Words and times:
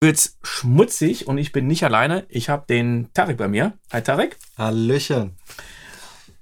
wird's 0.00 0.38
schmutzig 0.42 1.28
und 1.28 1.36
ich 1.36 1.52
bin 1.52 1.66
nicht 1.66 1.84
alleine. 1.84 2.24
Ich 2.30 2.48
habe 2.48 2.64
den 2.66 3.12
Tarek 3.12 3.36
bei 3.36 3.48
mir. 3.48 3.74
Hi 3.92 4.02
Tarek. 4.02 4.38
Hallöchen. 4.56 5.36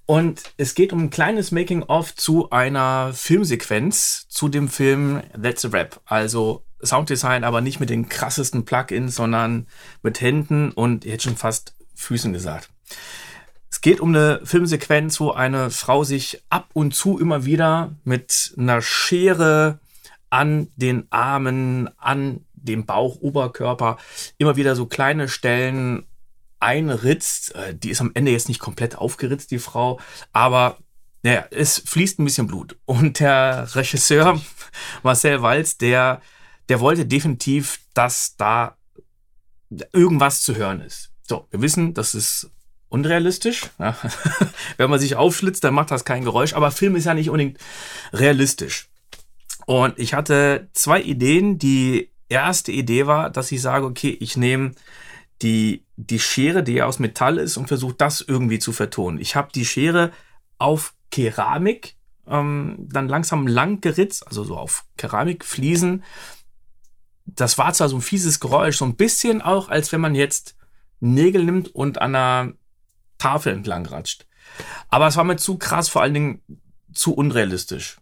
Und 0.06 0.42
es 0.56 0.74
geht 0.74 0.92
um 0.92 1.00
ein 1.00 1.10
kleines 1.10 1.50
Making-of 1.50 2.14
zu 2.14 2.50
einer 2.50 3.12
Filmsequenz 3.12 4.26
zu 4.28 4.48
dem 4.48 4.68
Film 4.68 5.22
That's 5.42 5.64
a 5.64 5.68
Rap. 5.68 6.00
Also 6.04 6.64
Sounddesign, 6.82 7.42
aber 7.42 7.60
nicht 7.60 7.80
mit 7.80 7.90
den 7.90 8.08
krassesten 8.08 8.64
Plugins, 8.64 9.16
sondern 9.16 9.66
mit 10.02 10.20
Händen 10.20 10.70
und 10.70 11.04
ich 11.04 11.12
hätte 11.12 11.24
schon 11.24 11.36
fast 11.36 11.74
Füßen 11.96 12.32
gesagt. 12.32 12.70
Es 13.70 13.80
geht 13.80 14.00
um 14.00 14.10
eine 14.14 14.40
Filmsequenz, 14.44 15.18
wo 15.18 15.32
eine 15.32 15.70
Frau 15.70 16.04
sich 16.04 16.42
ab 16.48 16.70
und 16.74 16.94
zu 16.94 17.18
immer 17.18 17.44
wieder 17.44 17.96
mit 18.04 18.54
einer 18.56 18.80
Schere 18.80 19.80
an 20.30 20.68
den 20.76 21.06
Armen, 21.10 21.90
an 21.98 22.44
dem 22.68 22.86
Bauch, 22.86 23.16
Oberkörper 23.20 23.98
immer 24.36 24.56
wieder 24.56 24.76
so 24.76 24.86
kleine 24.86 25.28
Stellen 25.28 26.06
einritzt. 26.60 27.54
Äh, 27.54 27.74
die 27.74 27.90
ist 27.90 28.00
am 28.00 28.12
Ende 28.14 28.30
jetzt 28.30 28.48
nicht 28.48 28.60
komplett 28.60 28.96
aufgeritzt, 28.96 29.50
die 29.50 29.58
Frau, 29.58 30.00
aber 30.32 30.78
naja, 31.22 31.46
es 31.50 31.78
fließt 31.78 32.20
ein 32.20 32.24
bisschen 32.24 32.46
Blut. 32.46 32.76
Und 32.84 33.20
der 33.20 33.68
Regisseur 33.74 34.40
Marcel 35.02 35.42
Walz, 35.42 35.76
der, 35.78 36.20
der 36.68 36.80
wollte 36.80 37.06
definitiv, 37.06 37.80
dass 37.94 38.36
da 38.36 38.76
irgendwas 39.92 40.42
zu 40.42 40.54
hören 40.54 40.80
ist. 40.80 41.10
So, 41.22 41.46
wir 41.50 41.60
wissen, 41.60 41.92
das 41.92 42.14
ist 42.14 42.50
unrealistisch. 42.88 43.64
Ja. 43.78 43.96
Wenn 44.76 44.90
man 44.90 45.00
sich 45.00 45.16
aufschlitzt, 45.16 45.64
dann 45.64 45.74
macht 45.74 45.90
das 45.90 46.04
kein 46.04 46.24
Geräusch, 46.24 46.54
aber 46.54 46.70
Film 46.70 46.96
ist 46.96 47.04
ja 47.04 47.14
nicht 47.14 47.28
unbedingt 47.28 47.58
realistisch. 48.12 48.88
Und 49.66 49.98
ich 49.98 50.14
hatte 50.14 50.70
zwei 50.72 51.02
Ideen. 51.02 51.58
Die 51.58 52.10
erste 52.28 52.72
Idee 52.72 53.06
war, 53.06 53.30
dass 53.30 53.52
ich 53.52 53.60
sage, 53.60 53.86
okay, 53.86 54.16
ich 54.20 54.36
nehme 54.36 54.72
die, 55.42 55.84
die 55.96 56.18
Schere, 56.18 56.62
die 56.62 56.74
ja 56.74 56.86
aus 56.86 56.98
Metall 56.98 57.38
ist, 57.38 57.56
und 57.56 57.68
versuche 57.68 57.94
das 57.94 58.20
irgendwie 58.20 58.58
zu 58.58 58.72
vertonen. 58.72 59.20
Ich 59.20 59.36
habe 59.36 59.50
die 59.54 59.64
Schere 59.64 60.12
auf 60.58 60.94
Keramik 61.10 61.96
ähm, 62.26 62.76
dann 62.78 63.08
langsam 63.08 63.46
lang 63.46 63.80
geritzt, 63.80 64.26
also 64.26 64.44
so 64.44 64.56
auf 64.56 64.84
Keramikfliesen. 64.96 66.04
Das 67.24 67.58
war 67.58 67.72
zwar 67.72 67.88
so 67.88 67.96
ein 67.96 68.02
fieses 68.02 68.40
Geräusch, 68.40 68.76
so 68.76 68.84
ein 68.84 68.96
bisschen 68.96 69.42
auch, 69.42 69.68
als 69.68 69.92
wenn 69.92 70.00
man 70.00 70.14
jetzt 70.14 70.56
Nägel 71.00 71.44
nimmt 71.44 71.74
und 71.74 72.00
an 72.00 72.14
einer 72.14 72.52
Tafel 73.18 73.52
entlang 73.52 73.86
ratscht. 73.86 74.26
Aber 74.88 75.06
es 75.06 75.16
war 75.16 75.24
mir 75.24 75.36
zu 75.36 75.58
krass, 75.58 75.88
vor 75.88 76.02
allen 76.02 76.14
Dingen 76.14 76.42
zu 76.92 77.14
unrealistisch. 77.14 77.98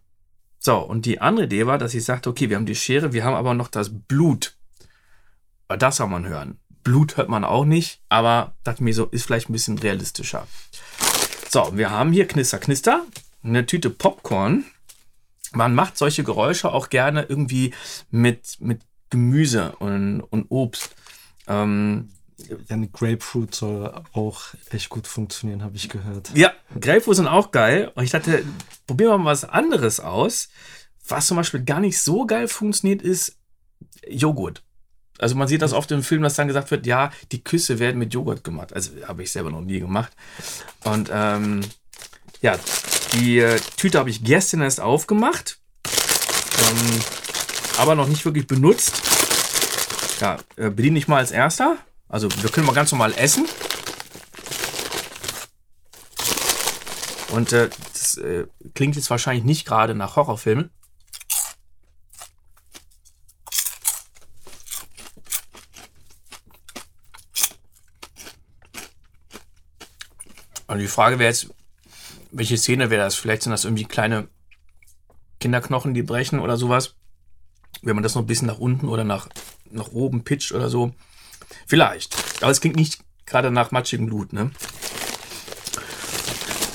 So, 0.67 0.79
und 0.79 1.05
die 1.05 1.21
andere 1.21 1.45
Idee 1.45 1.65
war, 1.65 1.77
dass 1.77 1.93
ich 1.93 2.03
sagte, 2.03 2.29
okay, 2.29 2.49
wir 2.49 2.57
haben 2.57 2.65
die 2.65 2.75
Schere, 2.75 3.13
wir 3.13 3.23
haben 3.23 3.35
aber 3.35 3.53
noch 3.53 3.69
das 3.69 3.89
Blut. 3.89 4.57
Das 5.69 5.95
soll 5.95 6.07
man 6.07 6.27
hören. 6.27 6.59
Blut 6.83 7.15
hört 7.15 7.29
man 7.29 7.45
auch 7.45 7.63
nicht, 7.63 8.01
aber 8.09 8.53
dachte 8.65 8.83
mir 8.83 8.93
so, 8.93 9.05
ist 9.05 9.23
vielleicht 9.23 9.49
ein 9.49 9.53
bisschen 9.53 9.77
realistischer. 9.77 10.45
So, 11.49 11.71
wir 11.77 11.89
haben 11.89 12.11
hier 12.11 12.27
Knister, 12.27 12.57
Knister, 12.57 13.05
eine 13.43 13.65
Tüte 13.65 13.89
Popcorn. 13.89 14.65
Man 15.53 15.73
macht 15.73 15.97
solche 15.97 16.25
Geräusche 16.25 16.73
auch 16.73 16.89
gerne 16.89 17.23
irgendwie 17.29 17.73
mit, 18.11 18.57
mit 18.59 18.81
Gemüse 19.09 19.71
und, 19.77 20.19
und 20.19 20.47
Obst. 20.49 20.93
Ähm, 21.47 22.09
eine 22.69 22.87
Grapefruit 22.87 23.55
soll 23.55 24.03
auch 24.13 24.41
echt 24.69 24.89
gut 24.89 25.07
funktionieren, 25.07 25.63
habe 25.63 25.75
ich 25.75 25.89
gehört. 25.89 26.31
Ja, 26.35 26.53
Grapefruit 26.79 27.17
sind 27.17 27.27
auch 27.27 27.51
geil. 27.51 27.91
Und 27.95 28.03
ich 28.03 28.11
dachte, 28.11 28.43
probieren 28.85 29.11
wir 29.11 29.17
mal 29.17 29.31
was 29.31 29.43
anderes 29.43 29.99
aus. 29.99 30.49
Was 31.07 31.27
zum 31.27 31.37
Beispiel 31.37 31.63
gar 31.63 31.79
nicht 31.79 32.01
so 32.01 32.25
geil 32.25 32.47
funktioniert, 32.47 33.01
ist 33.01 33.37
Joghurt. 34.07 34.63
Also 35.19 35.35
man 35.35 35.47
sieht 35.47 35.61
das 35.61 35.73
oft 35.73 35.91
im 35.91 36.03
Film, 36.03 36.21
dass 36.21 36.35
dann 36.35 36.47
gesagt 36.47 36.69
wird, 36.69 36.85
ja, 36.85 37.11
die 37.31 37.43
Küsse 37.43 37.79
werden 37.79 37.97
mit 37.97 38.13
Joghurt 38.13 38.43
gemacht. 38.43 38.73
Also 38.73 38.91
habe 39.07 39.23
ich 39.23 39.31
selber 39.31 39.49
noch 39.49 39.61
nie 39.61 39.79
gemacht. 39.79 40.11
Und 40.83 41.09
ähm, 41.11 41.61
ja, 42.41 42.57
die 43.13 43.39
äh, 43.39 43.59
Tüte 43.77 43.97
habe 43.97 44.09
ich 44.09 44.23
gestern 44.23 44.61
erst 44.61 44.79
aufgemacht, 44.79 45.59
ähm, 46.61 46.99
aber 47.77 47.95
noch 47.95 48.07
nicht 48.07 48.25
wirklich 48.25 48.45
benutzt. 48.45 49.01
Ja, 50.19 50.37
äh, 50.55 50.69
bediene 50.69 50.99
ich 50.99 51.07
mal 51.07 51.17
als 51.17 51.31
erster. 51.31 51.77
Also 52.09 52.29
wir 52.41 52.49
können 52.49 52.65
mal 52.65 52.73
ganz 52.73 52.91
normal 52.91 53.13
essen. 53.17 53.45
Und 57.29 57.51
äh, 57.53 57.69
das 57.93 58.17
äh, 58.17 58.47
klingt 58.73 58.95
jetzt 58.95 59.09
wahrscheinlich 59.09 59.43
nicht 59.43 59.65
gerade 59.65 59.93
nach 59.93 60.15
Horrorfilmen. 60.15 60.71
Und 70.67 70.79
die 70.79 70.87
Frage 70.87 71.17
wäre 71.17 71.29
jetzt, 71.29 71.49
welche 72.31 72.57
Szene 72.57 72.89
wäre 72.89 73.03
das? 73.03 73.15
Vielleicht 73.15 73.43
sind 73.43 73.51
das 73.51 73.65
irgendwie 73.65 73.85
kleine 73.85 74.27
Kinderknochen, 75.39 75.93
die 75.93 76.03
brechen 76.03 76.39
oder 76.39 76.57
sowas. 76.57 76.95
Wenn 77.81 77.95
man 77.95 78.03
das 78.03 78.15
noch 78.15 78.23
ein 78.23 78.27
bisschen 78.27 78.47
nach 78.47 78.57
unten 78.57 78.87
oder 78.87 79.03
nach, 79.03 79.29
nach 79.69 79.89
oben 79.89 80.23
pitcht 80.23 80.51
oder 80.51 80.69
so. 80.69 80.93
Vielleicht. 81.65 82.15
Aber 82.41 82.51
es 82.51 82.61
klingt 82.61 82.75
nicht 82.75 82.99
gerade 83.25 83.51
nach 83.51 83.71
matschigem 83.71 84.07
Blut, 84.07 84.33
ne? 84.33 84.51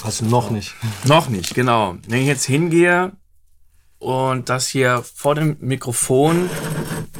Also 0.03 0.25
noch 0.25 0.51
nicht. 0.51 0.75
Noch 1.05 1.29
nicht, 1.29 1.55
genau. 1.55 1.97
Wenn 2.09 2.23
ich 2.23 2.27
jetzt 2.27 2.45
hingehe 2.45 3.13
und 3.99 4.49
das 4.49 4.67
hier 4.67 5.05
vor 5.15 5.35
dem 5.35 5.57
Mikrofon 5.61 6.51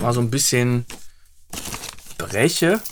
mal 0.01 0.13
so 0.13 0.21
ein 0.21 0.31
bisschen 0.31 0.85
breche. 2.19 2.83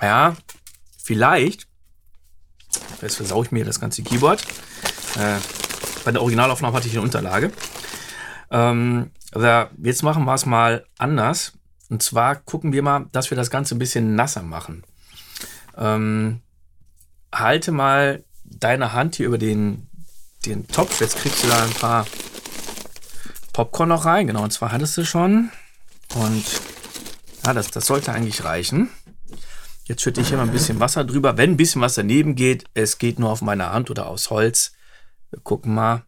Ja, 0.00 0.36
vielleicht. 1.02 1.66
Jetzt 3.02 3.16
versau 3.16 3.42
ich 3.42 3.50
mir 3.50 3.64
das 3.64 3.78
ganze 3.78 4.02
Keyboard. 4.02 4.42
Äh, 5.16 5.38
bei 6.04 6.12
der 6.12 6.22
Originalaufnahme 6.22 6.76
hatte 6.76 6.88
ich 6.88 6.94
eine 6.94 7.02
Unterlage. 7.02 7.52
Ähm, 8.50 9.10
jetzt 9.82 10.02
machen 10.02 10.24
wir 10.24 10.34
es 10.34 10.46
mal 10.46 10.84
anders. 10.98 11.52
Und 11.90 12.02
zwar 12.02 12.36
gucken 12.36 12.72
wir 12.72 12.82
mal, 12.82 13.06
dass 13.12 13.30
wir 13.30 13.36
das 13.36 13.50
Ganze 13.50 13.74
ein 13.74 13.78
bisschen 13.78 14.14
nasser 14.14 14.42
machen. 14.42 14.84
Ähm, 15.76 16.40
halte 17.32 17.72
mal 17.72 18.24
deine 18.44 18.92
Hand 18.92 19.16
hier 19.16 19.26
über 19.26 19.38
den, 19.38 19.88
den 20.44 20.66
Topf. 20.66 21.00
Jetzt 21.00 21.16
kriegst 21.16 21.44
du 21.44 21.48
da 21.48 21.62
ein 21.62 21.70
paar 21.70 22.06
Popcorn 23.52 23.88
noch 23.88 24.04
rein. 24.04 24.26
Genau, 24.26 24.44
und 24.44 24.52
zwar 24.52 24.72
hattest 24.72 24.96
du 24.96 25.04
schon. 25.04 25.50
Und 26.14 26.44
ja, 27.44 27.54
das, 27.54 27.70
das 27.70 27.86
sollte 27.86 28.12
eigentlich 28.12 28.44
reichen. 28.44 28.90
Jetzt 29.84 30.02
schütte 30.02 30.20
ich 30.20 30.28
hier 30.28 30.36
mal 30.36 30.44
ein 30.44 30.52
bisschen 30.52 30.80
Wasser 30.80 31.04
drüber. 31.04 31.38
Wenn 31.38 31.52
ein 31.52 31.56
bisschen 31.56 31.80
was 31.80 31.94
daneben 31.94 32.34
geht, 32.34 32.64
es 32.74 32.98
geht 32.98 33.18
nur 33.18 33.30
auf 33.30 33.40
meiner 33.40 33.72
Hand 33.72 33.90
oder 33.90 34.06
aus 34.06 34.28
Holz. 34.28 34.72
Wir 35.30 35.40
gucken 35.40 35.74
mal. 35.74 36.04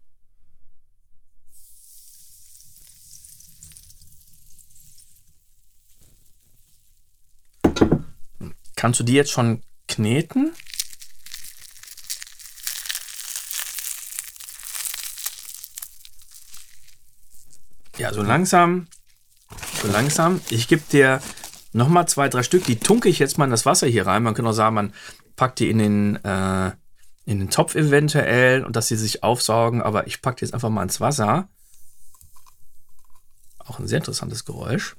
Kannst 8.81 8.99
du 8.99 9.05
die 9.05 9.13
jetzt 9.13 9.31
schon 9.31 9.63
kneten? 9.89 10.55
Ja, 17.99 18.11
so 18.15 18.23
langsam, 18.23 18.89
so 19.83 19.89
langsam. 19.89 20.41
Ich 20.49 20.67
gebe 20.67 20.81
dir 20.91 21.21
noch 21.75 21.89
mal 21.89 22.07
zwei, 22.07 22.31
drei 22.31 22.43
Stück. 22.43 22.65
Die 22.65 22.79
tunke 22.79 23.11
ich 23.11 23.19
jetzt 23.19 23.37
mal 23.37 23.45
in 23.45 23.51
das 23.51 23.67
Wasser 23.67 23.87
hier 23.87 24.07
rein. 24.07 24.23
Man 24.23 24.33
kann 24.33 24.47
auch 24.47 24.53
sagen, 24.53 24.75
man 24.75 24.95
packt 25.37 25.59
die 25.59 25.69
in 25.69 25.77
den, 25.77 26.25
äh, 26.25 26.73
in 27.27 27.39
den 27.39 27.51
Topf 27.51 27.75
eventuell 27.75 28.65
und 28.65 28.77
dass 28.77 28.89
sie 28.89 28.97
sich 28.97 29.23
aufsaugen. 29.23 29.83
Aber 29.83 30.07
ich 30.07 30.23
packe 30.23 30.39
die 30.39 30.47
jetzt 30.47 30.55
einfach 30.55 30.71
mal 30.71 30.85
ins 30.85 31.03
Wasser. 31.03 31.51
Auch 33.59 33.79
ein 33.79 33.87
sehr 33.87 33.99
interessantes 33.99 34.47
Geräusch. 34.47 34.97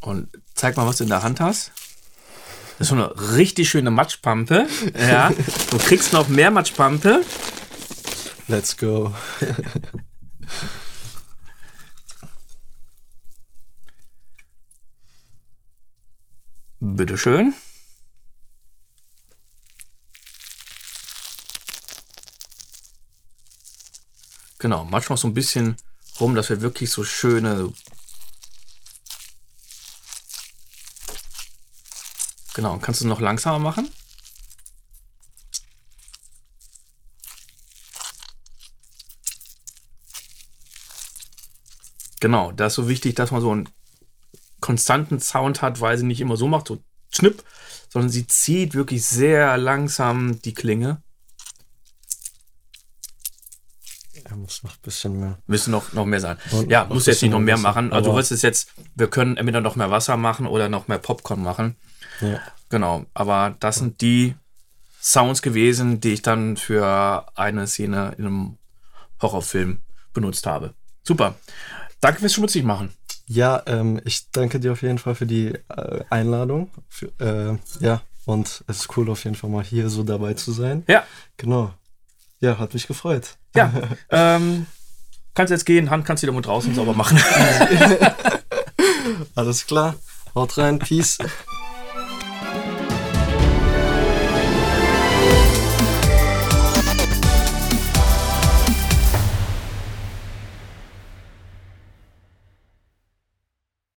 Und 0.00 0.28
zeig 0.54 0.76
mal, 0.76 0.86
was 0.86 0.98
du 0.98 1.04
in 1.04 1.10
der 1.10 1.22
Hand 1.22 1.40
hast. 1.40 1.72
Das 2.78 2.86
ist 2.86 2.88
so 2.88 2.94
eine 2.94 3.36
richtig 3.36 3.70
schöne 3.70 3.90
Matschpampe. 3.90 4.66
Ja. 4.98 5.32
Du 5.70 5.78
kriegst 5.78 6.12
noch 6.12 6.28
mehr 6.28 6.50
Matschpampe. 6.50 7.24
Let's 8.48 8.76
go. 8.76 9.14
Bitteschön. 16.80 17.54
Genau, 24.58 24.84
matsch 24.84 25.10
noch 25.10 25.18
so 25.18 25.28
ein 25.28 25.34
bisschen 25.34 25.76
rum, 26.20 26.34
dass 26.34 26.48
wir 26.48 26.60
wirklich 26.60 26.90
so 26.90 27.04
schöne 27.04 27.72
Genau. 32.56 32.78
Kannst 32.78 33.02
du 33.02 33.04
es 33.04 33.08
noch 33.10 33.20
langsamer 33.20 33.58
machen? 33.58 33.90
Genau, 42.20 42.52
das 42.52 42.72
ist 42.72 42.76
so 42.76 42.88
wichtig, 42.88 43.14
dass 43.14 43.30
man 43.30 43.42
so 43.42 43.50
einen 43.50 43.68
konstanten 44.60 45.20
Sound 45.20 45.60
hat, 45.60 45.82
weil 45.82 45.98
sie 45.98 46.06
nicht 46.06 46.22
immer 46.22 46.38
so 46.38 46.48
macht, 46.48 46.68
so 46.68 46.82
schnipp, 47.10 47.44
sondern 47.90 48.08
sie 48.08 48.26
zieht 48.26 48.72
wirklich 48.72 49.04
sehr 49.04 49.58
langsam 49.58 50.40
die 50.40 50.54
Klinge. 50.54 51.02
Er 54.24 54.34
muss 54.34 54.62
noch 54.62 54.72
ein 54.72 54.82
bisschen 54.82 55.20
mehr. 55.20 55.38
Müssen 55.46 55.72
noch, 55.72 55.92
noch 55.92 56.06
mehr 56.06 56.20
sein. 56.20 56.38
Und 56.52 56.70
ja, 56.70 56.86
muss 56.86 57.04
jetzt 57.04 57.20
nicht 57.20 57.32
noch 57.32 57.38
mehr 57.38 57.58
machen. 57.58 57.92
Also 57.92 58.12
du 58.12 58.16
wirst 58.16 58.32
es 58.32 58.40
jetzt, 58.40 58.70
wir 58.94 59.08
können 59.08 59.36
entweder 59.36 59.60
noch 59.60 59.76
mehr 59.76 59.90
Wasser 59.90 60.16
machen 60.16 60.46
oder 60.46 60.70
noch 60.70 60.88
mehr 60.88 60.98
Popcorn 60.98 61.42
machen. 61.42 61.76
Ja. 62.20 62.40
Genau, 62.68 63.06
aber 63.14 63.54
das 63.60 63.76
sind 63.76 64.00
die 64.00 64.34
Sounds 65.00 65.42
gewesen, 65.42 66.00
die 66.00 66.14
ich 66.14 66.22
dann 66.22 66.56
für 66.56 67.26
eine 67.36 67.66
Szene 67.66 68.14
in 68.18 68.26
einem 68.26 68.58
Horrorfilm 69.22 69.78
benutzt 70.12 70.46
habe. 70.46 70.74
Super. 71.04 71.34
Danke 72.00 72.20
fürs 72.20 72.34
schmutzig 72.34 72.64
machen. 72.64 72.92
Ja, 73.28 73.62
ähm, 73.66 74.00
ich 74.04 74.30
danke 74.30 74.60
dir 74.60 74.72
auf 74.72 74.82
jeden 74.82 74.98
Fall 74.98 75.14
für 75.14 75.26
die 75.26 75.48
äh, 75.68 76.04
Einladung. 76.10 76.70
Für, 76.88 77.06
äh, 77.18 77.56
ja, 77.84 78.02
und 78.24 78.64
es 78.66 78.80
ist 78.80 78.96
cool 78.96 79.08
auf 79.10 79.24
jeden 79.24 79.36
Fall 79.36 79.50
mal 79.50 79.64
hier 79.64 79.88
so 79.88 80.02
dabei 80.02 80.34
zu 80.34 80.52
sein. 80.52 80.84
Ja, 80.88 81.04
Genau. 81.36 81.72
Ja, 82.40 82.58
hat 82.58 82.74
mich 82.74 82.86
gefreut. 82.86 83.36
ja. 83.54 83.72
ähm, 84.10 84.66
kannst 85.34 85.50
jetzt 85.50 85.64
gehen, 85.64 85.90
Hand 85.90 86.04
kannst 86.04 86.22
du 86.22 86.26
wieder 86.26 86.36
mit 86.36 86.46
draußen 86.46 86.74
sauber 86.74 86.94
machen. 86.94 87.18
Alles 89.34 89.66
klar. 89.66 89.94
Haut 90.34 90.58
rein. 90.58 90.78
Peace. 90.78 91.18